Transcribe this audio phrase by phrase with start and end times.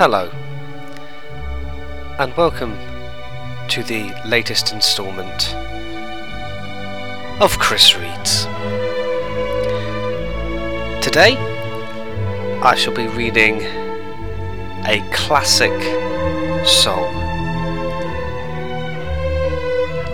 [0.00, 0.30] Hello,
[2.20, 2.78] and welcome
[3.66, 5.52] to the latest instalment
[7.42, 8.44] of Chris Reads.
[11.04, 11.36] Today,
[12.62, 13.60] I shall be reading
[14.86, 15.72] a classic
[16.64, 17.12] song.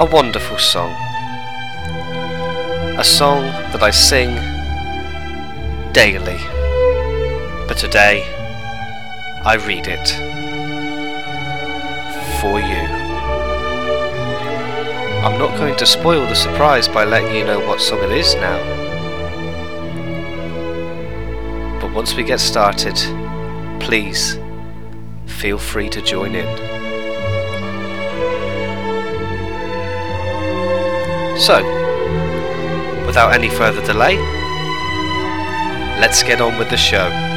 [0.00, 0.92] A wonderful song.
[2.98, 4.34] A song that I sing
[5.92, 6.38] daily.
[7.68, 8.43] But today,
[9.46, 10.08] I read it
[12.40, 13.04] for you.
[15.22, 18.34] I'm not going to spoil the surprise by letting you know what song it is
[18.36, 18.58] now.
[21.78, 22.96] But once we get started,
[23.80, 24.38] please
[25.26, 26.48] feel free to join in.
[31.38, 31.62] So,
[33.06, 34.16] without any further delay,
[36.00, 37.33] let's get on with the show.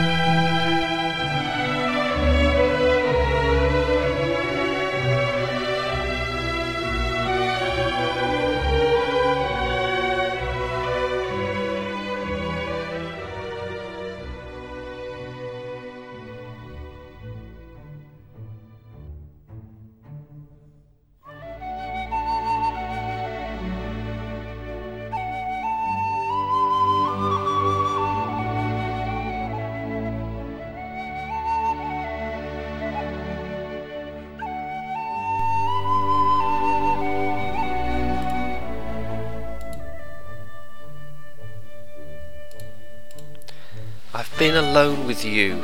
[44.37, 45.63] Been alone with you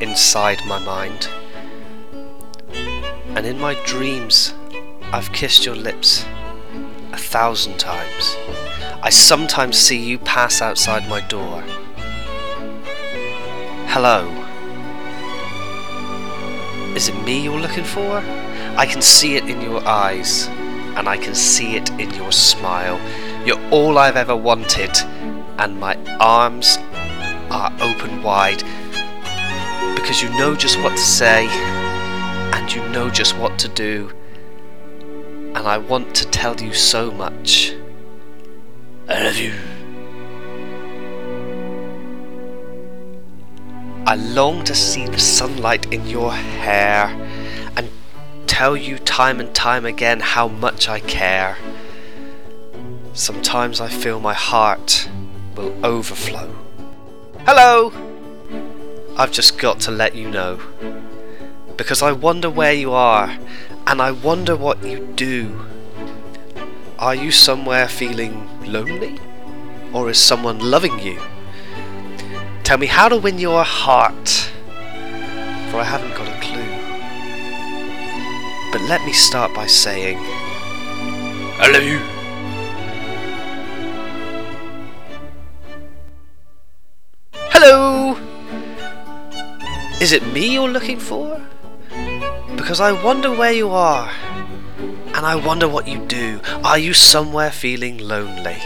[0.00, 1.30] inside my mind.
[3.34, 4.52] And in my dreams,
[5.14, 6.26] I've kissed your lips
[7.12, 8.36] a thousand times.
[9.02, 11.62] I sometimes see you pass outside my door.
[13.88, 14.28] Hello.
[16.94, 18.18] Is it me you're looking for?
[18.76, 20.48] I can see it in your eyes,
[20.96, 23.00] and I can see it in your smile.
[23.46, 24.94] You're all I've ever wanted,
[25.58, 26.76] and my arms
[27.52, 28.64] are open wide
[29.94, 31.46] because you know just what to say
[32.54, 34.10] and you know just what to do.
[35.54, 37.74] And I want to tell you so much.
[39.06, 39.52] I love you.
[44.06, 47.06] I long to see the sunlight in your hair
[47.76, 47.90] and
[48.46, 51.58] tell you time and time again how much I care.
[53.12, 55.08] Sometimes I feel my heart
[55.54, 56.71] will overflow.
[57.44, 57.92] Hello!
[59.16, 60.60] I've just got to let you know.
[61.76, 63.36] Because I wonder where you are,
[63.84, 65.66] and I wonder what you do.
[67.00, 69.18] Are you somewhere feeling lonely?
[69.92, 71.20] Or is someone loving you?
[72.62, 74.28] Tell me how to win your heart,
[75.72, 76.62] for I haven't got a clue.
[78.70, 80.18] But let me start by saying,
[81.58, 81.68] I
[87.64, 88.16] Hello!
[90.00, 91.40] Is it me you're looking for?
[92.56, 94.10] Because I wonder where you are,
[95.14, 96.40] and I wonder what you do.
[96.64, 98.58] Are you somewhere feeling lonely?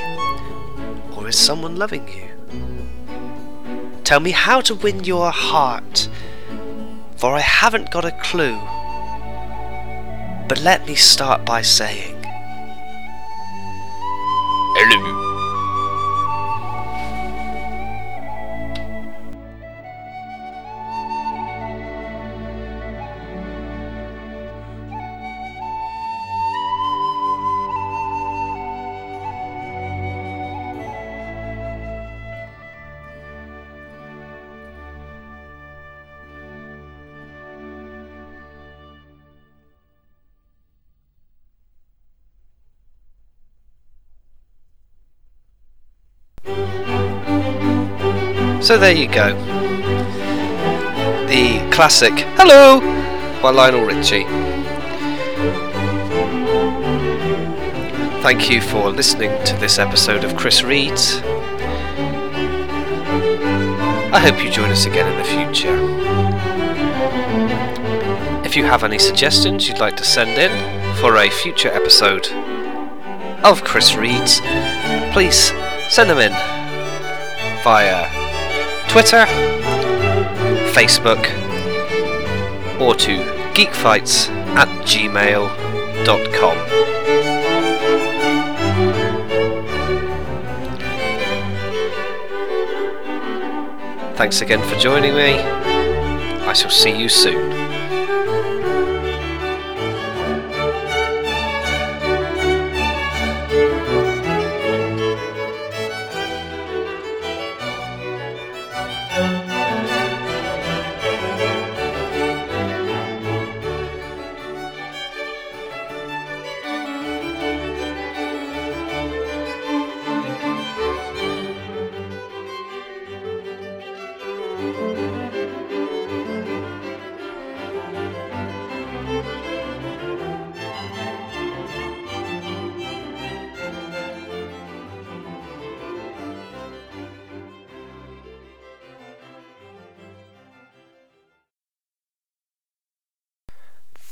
[1.14, 2.30] Or is someone loving you?
[4.02, 6.08] Tell me how to win your heart,
[7.16, 8.58] for I haven't got a clue.
[10.48, 12.15] But let me start by saying,
[48.62, 49.34] So there you go.
[51.26, 52.80] The classic Hello
[53.40, 54.24] by Lionel Richie.
[58.22, 61.20] Thank you for listening to this episode of Chris Reads.
[64.12, 65.76] I hope you join us again in the future.
[68.44, 72.28] If you have any suggestions you'd like to send in for a future episode
[73.44, 74.40] of Chris Reads,
[75.12, 75.52] please
[75.88, 76.32] send them in
[77.62, 78.08] via
[78.88, 79.24] Twitter,
[80.72, 81.24] Facebook,
[82.80, 83.18] or to
[83.54, 86.56] geekfights at gmail.com.
[94.16, 95.38] Thanks again for joining me,
[96.46, 97.55] I shall see you soon.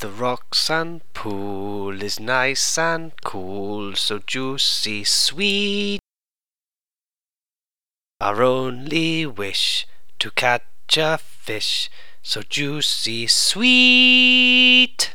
[0.04, 5.98] The Roxanne pool is nice and cool, so juicy sweet.
[8.20, 9.86] Our only wish
[10.24, 11.90] to catch a fish,
[12.22, 15.13] so juicy sweet.